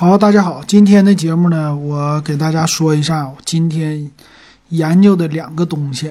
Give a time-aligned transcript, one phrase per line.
[0.00, 4.10] 好，大家好，今天的节目呢，我给大家说一下我今天
[4.70, 6.10] 研究的两个东西，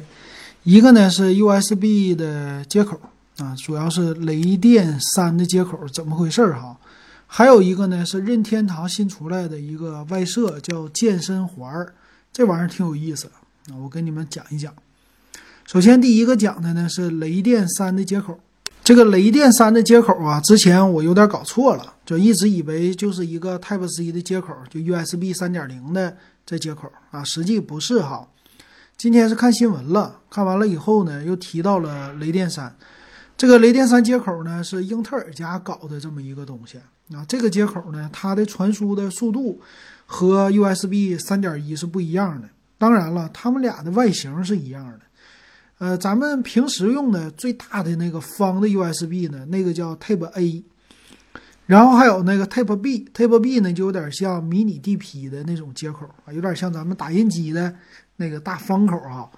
[0.62, 3.02] 一个呢是 USB 的接口
[3.40, 6.78] 啊，主要是雷电三的接口怎么回事儿哈？
[7.26, 11.96] 还有一个呢是任天堂新出来的一个外设叫健身环儿，
[12.32, 13.26] 这玩意儿挺有意思
[13.72, 14.72] 啊，我跟你们讲一讲。
[15.66, 18.40] 首先第一个讲的呢是雷电三的接口。
[18.90, 28.28] 这个雷电三的接口啊，之前我有点搞错了，就一直以为就是一个 Type C 的接口，就 USB 三点零的这接口啊，实际不是哈。
[28.98, 32.76] 今天是看新闻了，看完了以后呢，又提到了雷电三。
[33.38, 36.80] 这个雷电三接口呢，是英特尔家搞的这么一个东西
[37.14, 37.24] 啊。
[37.28, 39.62] 这个接口呢，它的传输的速度
[40.08, 42.50] 和 USB 三点一是不一样的。
[42.80, 45.02] 当然了，它们俩的外形是一样的。
[45.80, 50.64] 呃，咱们平时用的最大的那个方的 USB 呢，那个叫 Type A，
[51.66, 57.74] 然后还有那个 Type B，Type B 呢就有点像迷你 DP 的那种接口啊，有点像咱们打印机的
[58.18, 59.30] 那个大方口啊。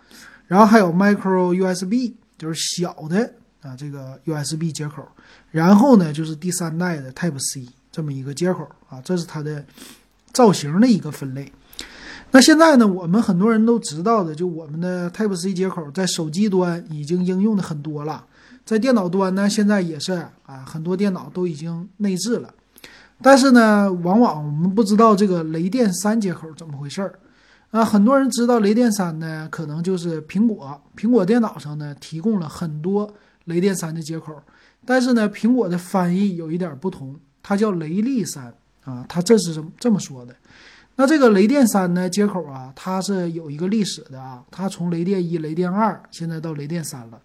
[0.48, 5.08] 然后还有 Micro USB，就是小的啊这个 USB 接口。
[5.52, 9.64] 然后呢，就是第三代的 Type C 这么一个接口啊，这是它的
[10.34, 11.52] 造型的一个分类。
[12.34, 18.26] 那现在呢，我们很多人都知道的，就我们的 Type C 接口在手机端已经应用的很多了，
[18.64, 20.14] 在电脑端呢，现在也是
[20.46, 22.54] 啊，很多电脑都已经内置了。
[23.22, 27.20] 但是呢，往往我们不知道这个雷电三接口怎么回事儿
[27.70, 27.84] 啊。
[27.84, 34.42] 很多人知道雷电三呢，可能就是苹果苹果电脑上呢提供了很多雷电三的接口，
[34.86, 38.54] 但是呢，苹果的翻译有一点不同，它叫雷利三
[38.86, 40.34] 啊，它这是这么说的。
[41.02, 47.20] 那这个雷电三呢接口啊，它是有一个历史的啊，它从雷电一、雷电二，现在到雷电三了。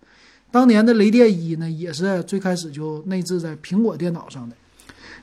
[0.51, 4.57] 当年的雷电一呢，也是最开始就内置在苹果电脑上的。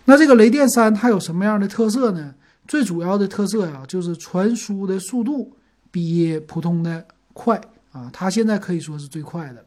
[0.06, 2.36] 那这个雷电三它有什么样的特色呢？
[2.68, 5.52] 最主要的特色呀，就是传输的速度
[5.90, 7.60] 比普通的快
[7.92, 9.66] 啊，它现在可以说是最快的了。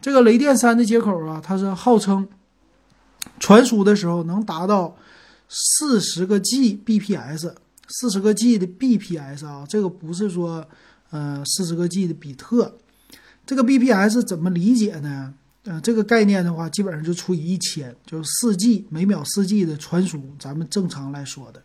[0.00, 2.26] 这个雷电三的接口啊，它是号称
[3.38, 4.96] 传输的时候能达到
[5.46, 7.52] 四十个 Gbps。
[7.88, 10.66] 四十个 G 的 bps 啊，这个不是说，
[11.10, 12.74] 呃，四十个 G 的比特，
[13.46, 15.34] 这个 bps 怎么理解呢？
[15.64, 21.62] 呃，这个概念的话，基本上就除以一千，就是四 G 每秒四 G 的传输，咱们正常来说的。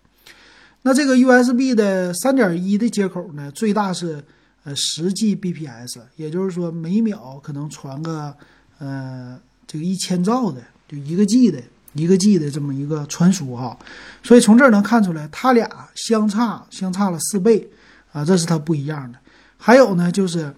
[0.81, 4.23] 那这个 USB 的三点一的接口呢，最大是
[4.63, 8.33] 呃十 G bps，也就是说每秒可能传个
[8.77, 9.37] 呃
[9.67, 11.61] 这个一千兆的，就一个 G 的。
[11.93, 13.77] 一个 G 的这么一个传输哈，
[14.23, 17.67] 所以从这儿能看出来，它俩相差相差了四倍
[18.11, 19.17] 啊，这是它不一样的。
[19.57, 20.53] 还有呢，就是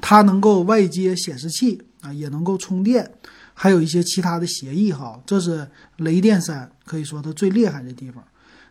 [0.00, 3.10] 它能够外接显示器啊，也能够充电，
[3.54, 8.22] 还有一些其他的协议哈，这是雷电三可以说它最厉害的地方。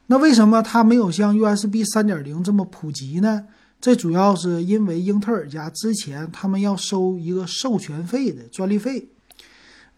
[0.08, 3.46] 那为什么它没有像 USB 三点零这么普及呢？
[3.80, 9.08] 这主要是因为英特尔家之前他们要收一个授权费的专利费。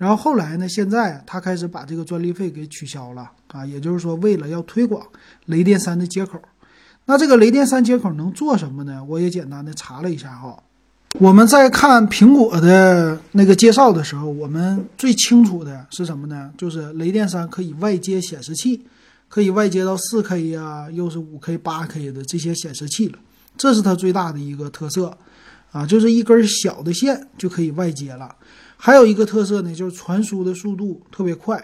[0.01, 0.67] 然后后来呢？
[0.67, 5.05] 现在他开始把这个专利费给取消了啊，也就是说，为了要推广
[5.45, 6.41] 雷电三的接口，
[7.05, 9.03] 那这个雷电三接口能做什么呢？
[9.07, 10.57] 我也简单的查了一下哈。
[11.19, 16.51] 我们在看苹果的那个介绍的时候，我们最清楚的是什么呢？
[16.57, 18.81] 就是雷电三可以外接显示器，
[19.29, 23.19] 可以外接到四 K 呀，又是五 K、八 K 的这些显示器了，
[23.55, 25.15] 这是它最大的一个特色
[25.71, 28.35] 啊，就是一根小的线就可以外接了。
[28.83, 31.63] 还有一个特色呢，就是传输的速度特别快。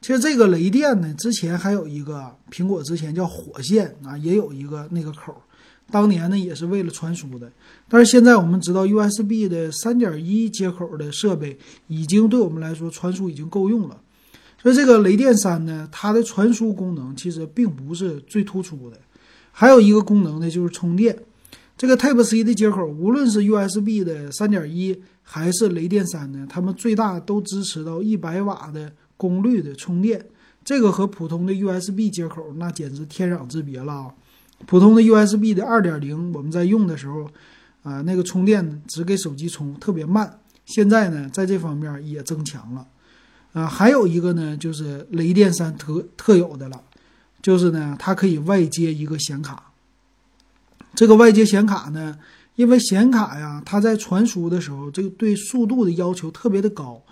[0.00, 5.32] 其实这个雷电呢，之前还有一个苹果之前叫火线啊，也有一个那个口，
[5.92, 7.48] 当年呢也是为了传输的。
[7.88, 11.56] 但是现在我们知道 USB 的三点一接口的设备
[11.86, 13.96] 已经对我们来说传输已经够用了。
[14.60, 18.98] 所以这个雷电三呢，它的传输功能其实并不是最突出的。
[19.52, 21.16] 还有一个功能呢，就是充电。
[21.80, 25.00] 这个 Type C 的接口，无论是 USB 的三点一。
[25.22, 26.46] 还是雷电三呢？
[26.50, 30.26] 它们最大都支持到一百瓦的功率的充电，
[30.62, 34.14] 这个和普通的 USB 接口那简直天壤之别了啊！
[34.66, 37.30] 普通的 USB 的二点零，我们在用的时候，
[37.84, 40.40] 啊，那个充电只给手机充，特别慢。
[40.66, 42.86] 现在呢，在这方面也增强了。
[43.52, 46.82] 啊，还有一个呢，就是雷电三特特有的了，
[47.40, 49.69] 就是呢，它可以外接一个显卡。
[50.94, 52.18] 这个外接显卡呢？
[52.56, 57.02] 因为显卡呀，它在传输的时候，这个对速度的要求特别的高，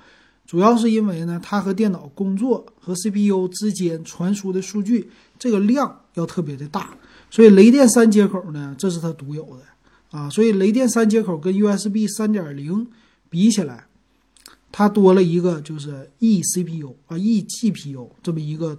[0.47, 5.09] 主要是因为呢，它和电脑工作和 CPU 之间传输的数据
[5.39, 6.91] 这个量要特别的大，
[7.31, 10.29] 所以雷电三接口呢，这是它独有的啊。
[10.29, 12.87] 所以雷电三接口跟 USB 三点零
[13.31, 13.87] 比起来，
[14.71, 18.79] 它多了一个就是 eCPU 啊 eGPU 这么一个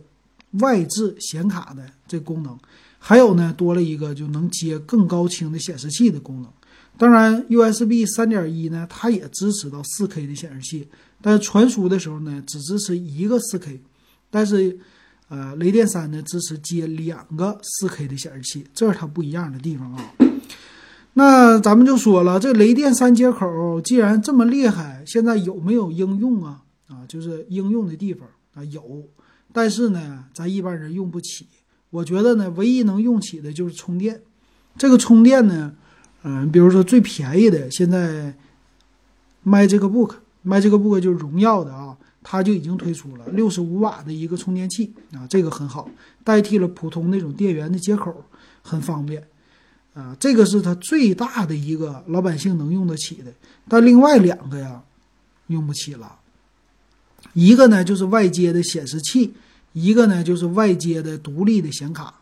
[0.59, 2.55] 外置显卡的这功能，
[2.99, 6.51] 还有呢多了一个就能接更高清的显示器的功能。
[6.97, 10.85] 当然，USB 三点一呢，它也支持到四 K 的显示器，
[11.21, 13.81] 但是传输的时候呢，只支持一个四 K。
[14.29, 14.77] 但是，
[15.29, 20.13] 呃，雷电三呢支持接两个四 K 的显示器，这是它不一样的地方啊。
[21.13, 26.63] 那咱们就说了，这雷电三接口既然这么厉害，现在有没有应用啊？
[26.87, 29.03] 啊，就是应用的地方啊有，
[29.53, 31.47] 但是呢，咱一般人用不起。
[31.89, 34.21] 我觉得呢，唯一能用起的就是充电。
[34.77, 35.73] 这个充电呢。
[36.21, 38.35] 嗯，比如说最便宜的，现在
[39.41, 45.89] 卖这个 book，卖这个 book 就是荣耀的啊，它就已经推出了六十五瓦的一个充电器啊，这个很好，
[46.25, 48.13] 代替了普通那种电源的接口，
[48.61, 49.25] 很方便
[49.93, 50.13] 啊。
[50.19, 53.31] 这个是它最大的一个老百姓能用得起的，
[53.69, 54.83] 但另外两个呀，
[55.47, 56.19] 用不起了。
[57.31, 59.33] 一个呢就是外接的显示器，
[59.73, 62.13] 一个呢就是外接的独立的显卡。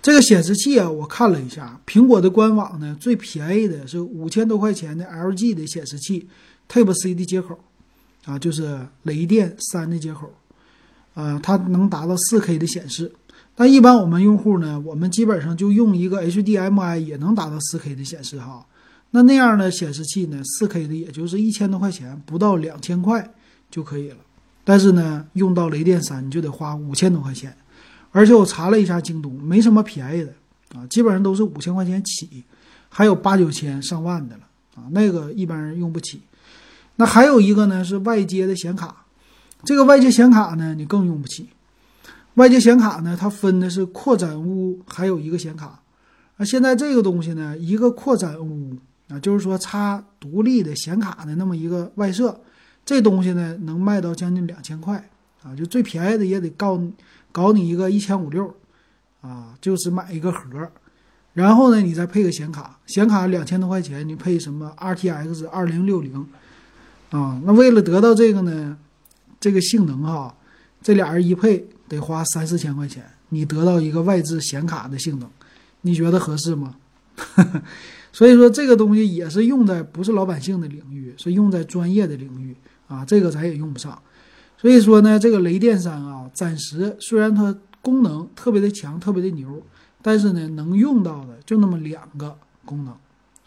[0.00, 6.28] 这个显示器啊，我看了一下，苹果的官网呢，最便宜的是五千多块钱的 LG 的显示器
[6.68, 7.58] ，Type C 的接口，
[8.24, 10.32] 啊，就是雷电三的接口，
[11.14, 13.12] 啊，它能达到四 K 的显示。
[13.56, 18.64] 但一般我们用户呢，我们基本上就用一个 HDMI 也能达到四 K 的显示哈。
[19.10, 23.34] 那那样的显示器呢，四 K 的也就是一千多块钱，不到两千块
[23.68, 24.18] 就可以了。
[24.68, 27.56] 但是呢，用到雷电三你就得花五千多块钱。
[28.12, 30.30] 而且我查了一下京东，没什么便宜的
[30.78, 32.44] 啊，基本上都是五千块钱起，
[32.90, 34.42] 还有八九千、上万的了
[34.74, 36.20] 啊，那个一般人用不起。
[36.96, 39.06] 那还有一个呢是外接的显卡，
[39.64, 41.48] 这个外接显卡呢你更用不起。
[42.34, 45.80] 外接显卡呢它分的是扩展坞，还有一个显卡。
[46.36, 48.76] 啊，现在这个东西呢，一个扩展坞
[49.08, 52.38] 啊，就是说插独立的显卡的那么一个外设，
[52.88, 55.10] 这东西呢能卖到将近两千块
[55.42, 56.80] 啊，就最便宜的也得告。
[57.30, 58.52] 搞你一个一千五六，
[59.20, 60.70] 啊，就是买一个盒，
[61.34, 66.26] 然后呢，你再配个显卡，显卡两千多块钱，你配什么 RTX 二零六零，
[67.10, 68.78] 啊，那为了得到这个呢，
[69.38, 70.34] 这个性能哈，
[70.80, 75.28] 这俩人一配得花三四千块钱，你得到一个外置显卡的性能，
[75.82, 76.76] 你觉得合适吗？
[78.10, 82.56] 所以说这个东西也是用在不是老百姓的领域，是用在专业的领域
[82.88, 83.96] 啊，这个咱也用不上。
[84.56, 89.62] 所以说呢，这个雷电三啊，暂时虽然它功能特别的强，特别的牛，
[90.02, 92.92] 但是呢，能用到的就那么两个功能，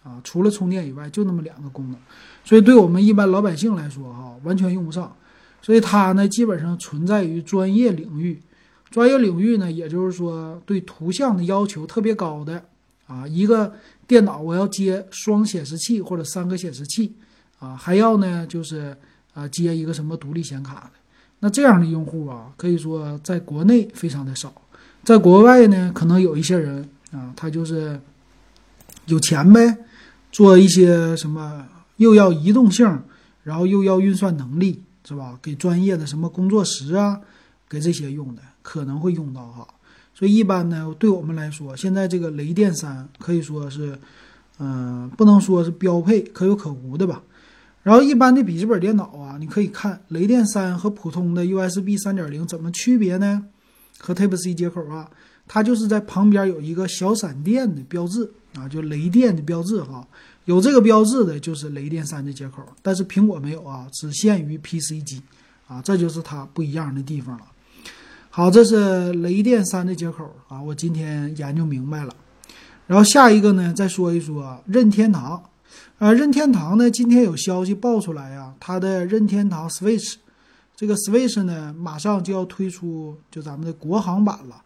[0.03, 1.99] 啊，除了充电以外，就那么两个功能，
[2.45, 5.13] 所以对我们一般老百姓来说，哈，完全用不上。
[5.61, 8.41] 所以它呢，基本上存在于专业领域，
[8.89, 12.63] 专业领域呢，也就是说对图像的要求特别高的，
[13.05, 13.73] 啊，一个
[14.07, 17.13] 电脑我要接双显示器或者三个显示器，
[17.59, 18.97] 啊，还要呢就是
[19.33, 20.91] 啊接一个什么独立显卡的。
[21.39, 24.53] 那这样的用户啊，可以说在国内非常的少，
[25.03, 27.99] 在国外呢，可能有一些人啊，他就是
[29.07, 29.77] 有钱呗，
[30.31, 31.65] 做一些什么
[31.97, 32.85] 又要移动性，
[33.43, 35.39] 然后又要运算能力，是吧？
[35.41, 37.19] 给专业的什么工作室啊，
[37.67, 39.67] 给这些用的，可能会用到哈。
[40.13, 43.97] 所以一般呢，对我们来说，现在这个雷电三可以说是，
[44.59, 47.23] 嗯，不能说是标配，可有可无的吧。
[47.83, 53.43] 然后一般的笔记本电脑啊，你可以看雷电三和普通的 USB 三点零怎么区别呢？
[53.99, 55.09] 和 Type C 接口啊，
[55.47, 60.07] 它就是在旁边有一个小闪电的标志啊，就雷电的标志哈。
[60.45, 65.21] 有这个标志的就是雷电三的接口，但是苹果没有啊，只限于 PC 机
[65.67, 67.45] 啊，这就是它不一样的地方了。
[68.29, 72.15] 好，这是雷电三的接口啊，我今天研究明白了。
[72.85, 75.41] 然后下一个呢，再说一说任天堂。
[76.01, 80.15] 啊，任天堂呢，今天有消息爆出来呀，它的任天堂 Switch，
[80.75, 84.63] 这个 Switch 呢，马上就要推出就咱们的国行版了。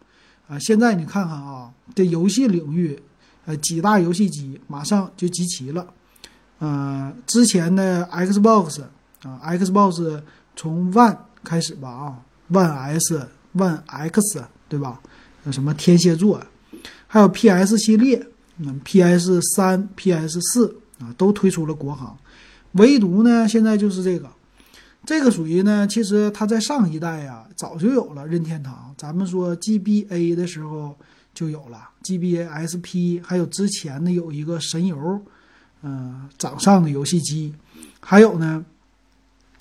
[0.48, 2.98] 啊，现在你看看啊，这游戏领域，
[3.44, 5.86] 呃，几大游戏机马上就集齐了。
[6.58, 8.80] 呃，之前的 Xbox
[9.22, 10.22] 啊，Xbox
[10.56, 12.16] 从 One 开始吧啊
[12.50, 14.98] ，One S、One X 对吧？
[15.52, 16.42] 什么天蝎座，
[17.06, 18.26] 还有 PS 系列，
[18.56, 20.78] 嗯，PS 三、PS 四。
[20.98, 22.16] 啊，都推出了国行，
[22.72, 24.28] 唯独呢，现在就是这个，
[25.04, 28.94] 这个属于呢，其实它在上一代呀，早就有了任天堂。
[28.96, 30.96] 咱们说 GBA 的时候
[31.34, 35.20] 就有了 GBA SP，还有之前的有一个神游，
[35.82, 37.54] 嗯，掌上的游戏机，
[38.00, 38.64] 还有呢，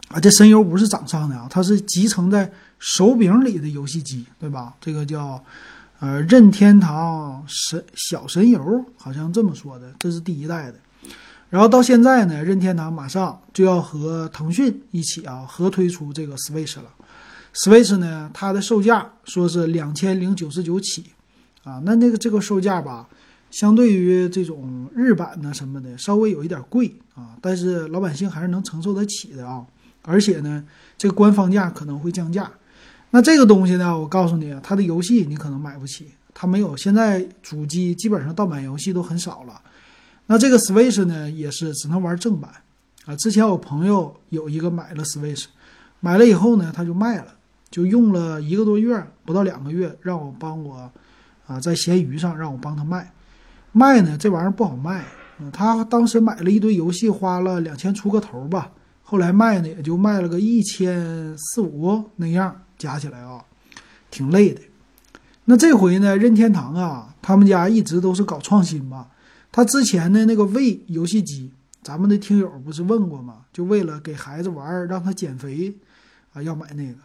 [0.07, 4.73] 啊，这神游不是掌上的啊，它是集成在手柄里的游戏机，对吧？
[4.79, 5.43] 这个叫
[5.99, 10.79] 呃任天堂神小神游，好像这么说的，这是第一代的。
[11.55, 16.89] 然后到现在呢，任天堂马上就要和腾讯一起啊合推出这个 Switch 了。
[17.53, 21.05] Switch 呢，它的售价说是两千零九十九起，
[21.63, 23.07] 啊，那那个这个售价吧，
[23.51, 29.65] 相对于这种日版呢什么的，稍微有一点贵啊，但是老百姓还是能承受得起的啊。
[30.01, 30.61] 而且呢，
[30.97, 32.51] 这个官方价可能会降价。
[33.11, 36.75] 那这个东西呢，我告诉你，它的游戏你可能买不起，它没有。
[36.75, 39.61] 现在主机基本上盗版游戏都很少了。
[40.27, 42.51] 那这个 Switch 呢，也是只能玩正版
[43.05, 43.15] 啊。
[43.15, 45.45] 之前我朋友有一个买了 Switch，
[45.99, 47.27] 买了以后呢，他就卖了。
[47.71, 50.89] 就用了一个多月，不到两个月，让我帮我，
[51.45, 53.11] 啊，在闲鱼上让我帮他卖，
[53.73, 55.03] 卖呢这玩意儿不好卖，
[55.51, 58.71] 他当时买了一堆游戏，花了两千出个头吧，
[59.03, 63.43] 后来卖呢也就卖了个一千四五那样，加起来啊，
[64.09, 64.61] 挺累的。
[65.43, 69.07] 那这回呢，任天堂啊，他们家一直都是搞创新嘛，
[69.55, 71.49] 他之前的那个 V 游戏机，
[71.81, 73.45] 咱们的听友不是问过吗？
[73.53, 75.73] 就为了给孩子玩，让他减肥，
[76.33, 76.95] 啊，要买那个。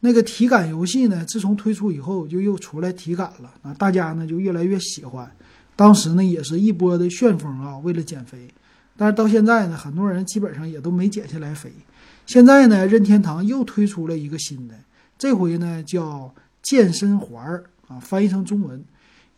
[0.00, 5.30] 那个体感游戏呢，自从推出以后就又出来体感了啊，大家呢就越来越喜欢。
[5.76, 8.48] 当时呢也是一波的旋风啊，为了减肥。
[8.96, 11.70] 但是到现在呢，很多人基本上也都没减下来肥。
[12.26, 14.74] 现在呢，任天堂又推出了一个新的，
[15.16, 18.84] 这回呢叫健身环儿啊，翻译成中文，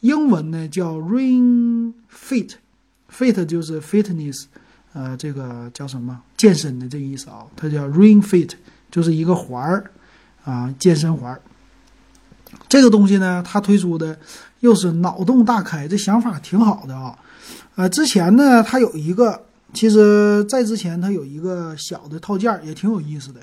[0.05, 4.45] 英文呢叫 Ring Fit，Fit 就是 Fitness，
[4.93, 8.51] 呃，这个叫什么健身的这个意思啊，它叫 Ring Fit，
[8.91, 9.91] 就是一个环儿。
[10.45, 11.41] 啊，健身环，
[12.69, 14.19] 这个东西呢，它推出的
[14.61, 17.19] 又是脑洞大开，这想法挺好的啊。
[17.77, 19.43] 呃，之前呢，它有一个，
[19.73, 23.41] 其实在之前它有一个小的套件也挺有意思的，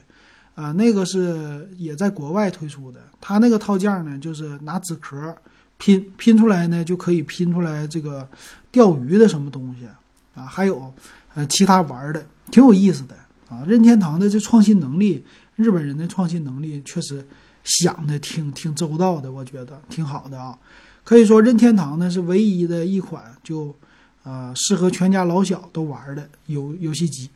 [0.54, 3.00] 啊，那个是也在国外推出的。
[3.20, 5.36] 它那个套件呢，就是拿纸壳
[5.82, 8.30] 拼拼出来呢，就可以拼出来这个
[8.72, 9.88] 钓鱼的什么东西
[10.36, 10.94] 啊，还有
[11.34, 13.16] 呃其他玩的，挺有意思的
[13.50, 13.66] 啊。
[13.66, 15.26] 任天堂的这创新能力。
[15.58, 17.24] 日本人的创新能力确实
[17.64, 20.58] 想的挺挺周到的，我觉得挺好的啊。
[21.04, 23.76] 可以说任天堂呢是唯一的一款就
[24.24, 27.30] 呃适合全家老小都玩的游游戏机。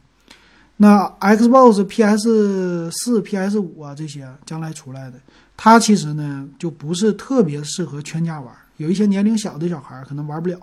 [0.77, 5.17] 那 Xbox、PS 四、PS 五啊这些将来出来的，
[5.55, 10.57] 它其实呢就不是特别适合全家玩，有一些年龄小的小孩可能玩不了。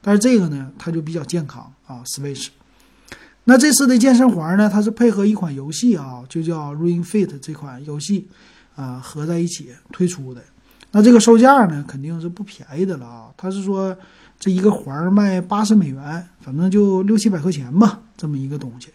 [0.00, 2.48] 但是这个呢，它就比较健康啊，Switch。
[3.44, 8.28] 那这次的健身环呢，它是配合一款游戏啊，就叫 Ring Fit 这款游戏，
[8.76, 10.40] 啊合在一起推出的。
[10.92, 13.26] 那这个售价呢，肯定是不便宜的了啊。
[13.36, 13.96] 它是说
[14.38, 18.88] 这一个环卖八十美元，反正就六七百块钱吧，这么一个东西。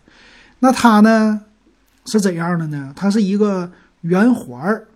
[0.64, 1.42] 那它呢
[2.06, 2.94] 是怎样的呢？
[2.96, 4.88] 它是一个圆环儿，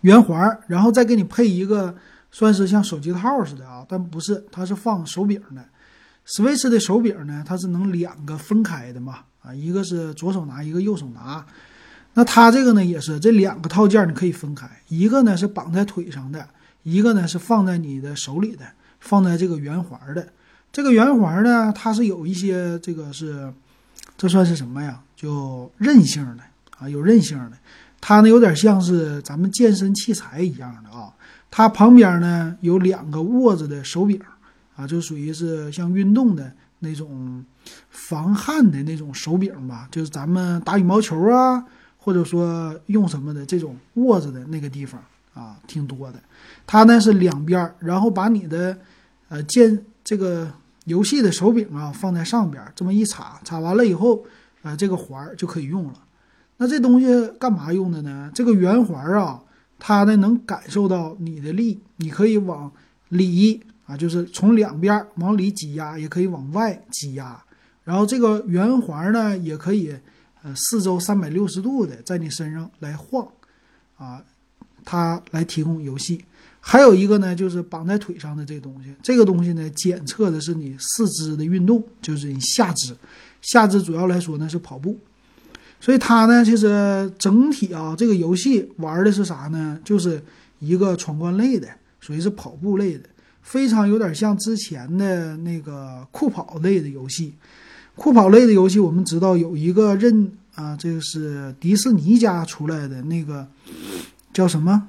[0.00, 1.94] 圆环儿，然后再给你配一个
[2.32, 5.62] 算是像手机套似的啊，但不是，它是放手柄的。
[6.26, 9.18] Switch 的手柄呢，它是能两个分开的嘛？
[9.42, 11.44] 啊，一个是左手拿，一个右手拿。
[12.14, 16.48] 那它这个呢，也是这两个套件你可以分开，一个呢是绑在腿上的，
[16.84, 18.64] 一个呢是放在你的手里的，
[18.98, 20.26] 放在这个圆环的。
[20.72, 23.52] 这个圆环呢，它是有一些这个是，
[24.24, 24.98] 这算是什么呀？
[25.14, 26.42] 就韧性的
[26.78, 27.58] 啊，有韧性的。
[28.00, 31.12] 它呢有点像是咱们健身器材一样的啊。
[31.50, 34.18] 它旁边呢有两个握着的手柄。
[34.76, 37.44] 啊，就属于是像运动的那种
[37.90, 41.62] 防汗的那种手柄吧，就是咱们打羽毛球啊，
[41.98, 44.98] 或者说用什么的这种握着的那个地方
[45.34, 46.18] 啊，挺多的。
[46.66, 48.76] 它呢是两边，然后把你的
[49.28, 50.50] 呃健这个
[50.84, 54.24] 游戏的手柄啊放在上边，这么一插，插完了以后，
[54.62, 55.94] 啊这个环儿就可以用了。
[56.56, 57.06] 那这东西
[57.38, 58.30] 干嘛用的呢？
[58.34, 59.42] 这个圆环啊，
[59.78, 62.70] 它呢能感受到你的力，你可以往
[63.08, 63.62] 里。
[63.86, 67.38] 啊，就是从两边往里挤压，也可以往外挤压。
[67.82, 69.94] 然后这个圆环呢，也可以
[70.42, 73.28] 呃四周三百六十度的在你身上来晃，
[73.98, 74.24] 啊，
[74.86, 76.24] 它来提供游戏。
[76.66, 82.96] 还有一个呢，就是绑在腿上的这东西，这个东西呢检测的是你四肢的运动，就是你下肢，
[83.42, 84.98] 下肢主要来说呢是跑步。
[85.78, 89.78] 所以它呢其实整体啊，这个游戏玩的是啥呢？
[89.84, 90.22] 就是
[90.58, 91.68] 一个闯关类的，
[92.00, 93.04] 属于是跑步类的。
[93.42, 97.34] 非常有点像之前的那个酷跑类的游戏，
[97.94, 103.46] 酷跑类的游戏，我们知道有一个任啊，这个是迪士尼家出来的那个
[104.32, 104.88] 叫什么？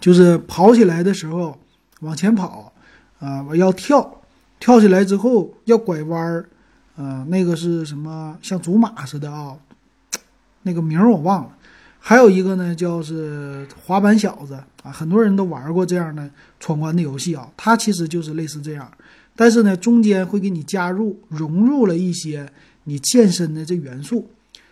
[0.00, 1.58] 就是跑起来的时候
[2.00, 2.72] 往前跑
[3.18, 4.20] 啊，我要跳，
[4.60, 6.48] 跳起来之后要拐弯儿，
[6.96, 8.36] 啊，那个是什么？
[8.40, 9.56] 像祖马似的啊，
[10.62, 11.56] 那个名儿我忘了。
[12.00, 14.54] 还有一个呢，叫是滑板小子
[14.84, 16.30] 啊，很多人都玩过这样的
[16.60, 17.50] 闯关的游戏啊。
[17.56, 18.90] 它其实就是类似这样，
[19.34, 22.48] 但是呢，中间会给你加入融入了一些
[22.84, 24.30] 你健身的这元素。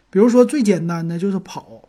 [0.09, 1.83] 比如说最简单的就是跑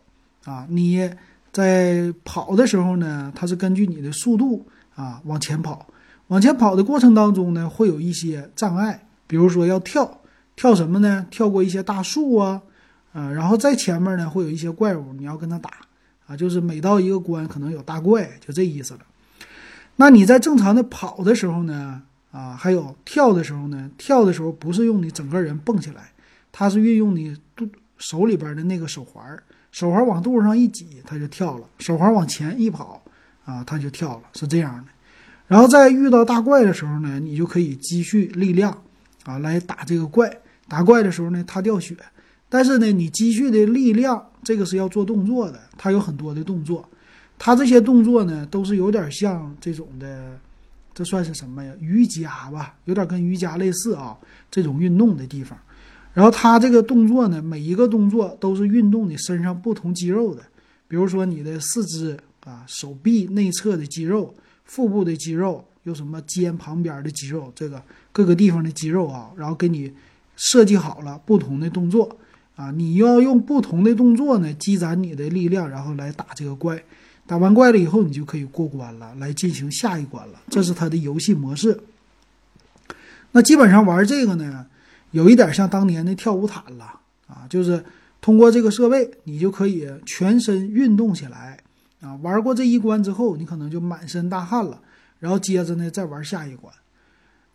[0.44, 1.08] 啊，你
[1.52, 5.86] 在跑的时候呢，它是根据你的速度啊往前跑，
[6.28, 10.20] 往前跑的过程当中呢，会有一些障碍，比如说要跳，
[10.54, 11.26] 跳什么呢？
[11.30, 12.62] 跳过一些大树啊，
[13.12, 15.70] 啊，然后在前面呢会有一些怪物，你要跟他打
[16.26, 19.00] 啊，就是每到一个关可能有大怪，就这意思了。
[19.96, 26.12] 那你在正常的跑的时候呢，啊，还有跳的时候呢，跳的时候不是用你整个人蹦起来，
[26.52, 29.42] 它是运用你肚手里边的那个手环儿。
[29.70, 33.02] 手环往肚子上一挤，它就跳了；手环往前一跑，
[33.44, 34.92] 啊，它就跳了，是这样的。
[35.46, 38.82] 然后在遇到大怪的时候呢，你就可以积蓄力量，
[39.24, 40.30] 啊，来打这个怪。
[40.68, 41.96] 打怪的时候呢，它掉血，
[42.48, 46.86] 但是呢，你积蓄的力量，这个是要做动作的，它有很多的动作。
[47.38, 50.38] 它这些动作呢，都是有点像这种的，
[50.92, 51.72] 这算是什么呀？
[51.80, 54.16] 瑜伽吧，有点跟瑜伽类似啊，
[54.50, 55.58] 这种运动的地方。
[56.18, 60.42] 然后它这个动作呢，每一个动作都是运动你身上不同肌肉的，
[60.88, 64.34] 比如说你的四肢啊、手臂内侧的肌肉、
[64.64, 69.92] 腹部的肌肉，有什么肩旁边的肌肉，这个各个地方的肌肉啊，然后给你
[70.34, 72.18] 设计好了不同的动作
[72.56, 76.82] 啊，你要用不同的动作呢积攒你的力量，然后来打这个怪。
[77.28, 80.40] 打完怪了以后，你就可以过关了，来进行下一关了。
[80.50, 81.78] 这是它的游戏模式。
[83.30, 84.66] 那基本上玩这个呢。
[85.10, 87.84] 有一点像当年的跳舞毯了啊，就是
[88.20, 91.58] 通过这个设备，你就可以全身运动起来
[92.00, 92.14] 啊。
[92.22, 94.80] 玩过这一关之后，你可能就满身大汗了，
[95.18, 96.72] 然后接着呢再玩下一关。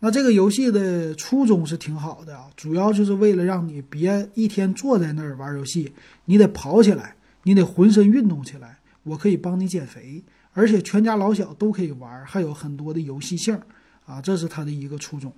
[0.00, 5.92] 那这个游戏的初衷是挺好的啊，主要就是为了让你别一天坐在那儿玩游戏，
[6.26, 8.78] 你得跑起来，你得浑身运动起来。
[9.04, 13.58] 我可以帮你减肥，而且全家老小都可以玩，还有很多的游戏性
[14.06, 15.30] 啊，这是它的一个初衷。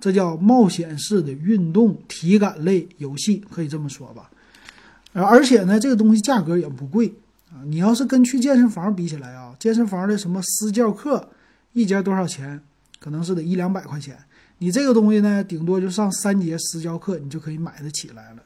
[0.00, 4.30] 这叫冒险式的运动体感类游戏，可以这么说吧。
[5.12, 7.12] 而且呢，这个东西价格也不贵
[7.50, 7.58] 啊。
[7.66, 11.28] 你要是跟去健身房比起来啊，健身房的什么私教课，
[11.72, 12.60] 一节多少钱？
[13.00, 14.16] 可能是得一两百块钱。
[14.58, 18.42] 你这个东西呢，顶多就上三节私教课，你就可以买得起来了。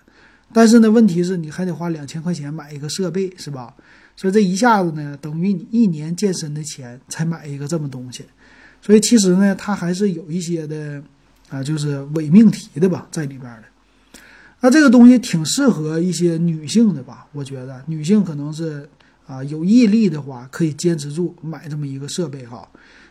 [0.55, 3.75] 但是呢，问题是你还得花两千块钱买一个设备，是吧？
[4.17, 8.25] 所以这一下子呢，等于你一年健身的钱才买一个这么东西。
[8.81, 11.03] 所以其实呢，它还是有一些的。
[11.53, 13.65] 啊，就是伪命题的吧，在里边的。
[14.61, 17.27] 那这个东西挺适合一些女性的吧？
[17.33, 18.89] 我觉得女性可能是
[19.27, 22.67] 啊有毅力的话，可以坚持住买这么一个设备哈。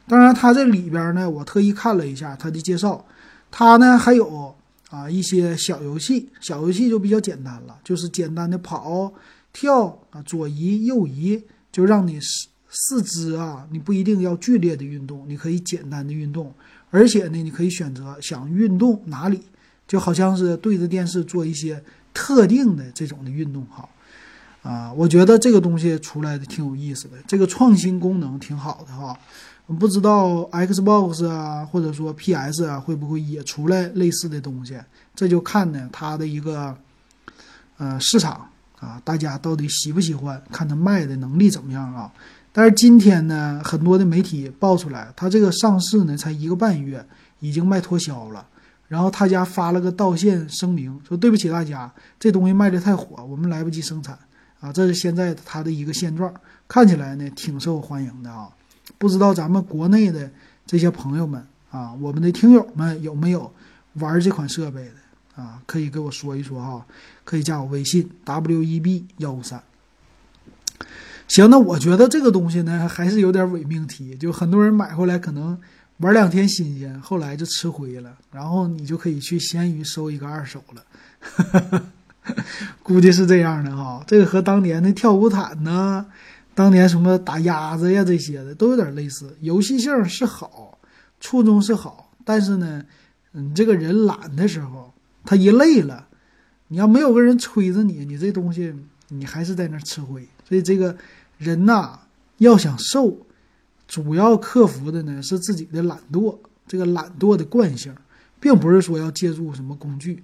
[0.08, 3.06] 当然，它这里边呢，我特意看了一下它的介绍，
[3.52, 4.56] 它呢还有
[4.90, 9.14] 啊一些小游戏，小游戏就比较简单了，就是简单的跑、
[9.54, 16.52] 跳啊，左移右移，就让你四四肢啊，你不一定要剧烈的运动，你可以简单的运动。
[16.92, 19.42] 而且呢，你可以选择想运动哪里，
[19.88, 21.82] 就好像是对着电视做一些
[22.14, 23.90] 特定的这种的运动哈。
[24.62, 29.18] 啊，我觉得这个东西出来的挺有意思的，这个创新功能挺好的哈。
[29.80, 34.78] 不知道 Xbox 啊，或者说 PS 啊，会不会也出来类似的东西？
[35.16, 36.78] 这就看呢它的一个
[37.78, 38.48] 呃市场
[38.80, 42.12] 啊，大家到底喜不喜欢，看它卖的能力怎么样啊。
[42.54, 47.06] 但是今天呢，很多的媒体爆出来，他这个上市呢才一个半月，
[47.40, 48.46] 已经卖脱销了。
[48.90, 54.20] 然后他家发了个道歉声明，说对不起大家，这东西卖的太火，我们来不及生产
[54.60, 54.74] 啊。
[54.74, 56.34] 这是现在他的一个现状，
[56.68, 58.50] 看起来呢挺受欢迎的啊。
[58.98, 60.30] 不知道咱们国内的
[60.68, 63.50] 这些朋友们啊，我们的听友们有没有
[63.94, 65.62] 玩这款设备的啊？
[65.66, 66.86] 可以给我说一说哈，
[67.24, 69.64] 可以加我微信 w e b 幺五三。
[71.32, 74.14] 行，那我觉得这个东西呢，还是有点伪命题。
[74.18, 75.58] 就很多人买回来可能
[76.00, 81.82] 玩两天新鲜，后来就吃灰了，然后你就可以去闲鱼收一个二手了。
[82.84, 84.04] 估计是这样的哈。
[84.06, 86.06] 这个和当年的跳舞毯呢，
[86.54, 89.34] 当年什么打鸭子呀这些的都有点类似。
[89.40, 90.78] 游戏性是好，
[91.22, 92.84] 初衷是好，但是呢，
[93.32, 96.08] 你这个人懒的时候，他一累了，
[96.68, 98.76] 你要没有个人催着你，你这东西
[99.08, 100.28] 你还是在那吃灰。
[100.52, 100.94] 所以这个。
[101.44, 102.00] 人呐，
[102.38, 103.18] 要想瘦，
[103.88, 106.38] 主要克服的呢是自己的懒惰，
[106.68, 107.92] 这个懒惰的惯性，
[108.40, 110.24] 并不是说要借助什么工具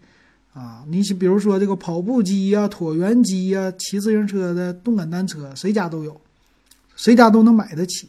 [0.54, 0.86] 啊。
[0.88, 6.22] 你比如说这个跑步机呀、椭圆机呀、骑自行车的动感单车，谁家都有，
[6.96, 8.08] 谁家都能买得起。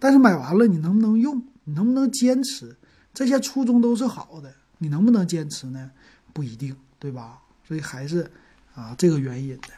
[0.00, 1.40] 但是买完了，你能不能用？
[1.62, 2.74] 你能不能坚持？
[3.14, 5.88] 这些初衷都是好的，你能不能坚持呢？
[6.32, 7.38] 不一定，对吧？
[7.68, 8.28] 所以还是
[8.74, 9.68] 啊这个原因的。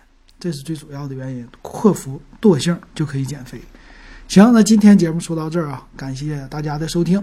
[0.43, 3.61] 这是最主要的原因，克服惰性就可以减肥。
[4.27, 7.23] 行，那今天节目说到这儿啊，感谢大家的收听。